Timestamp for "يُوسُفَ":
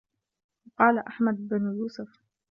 1.77-2.19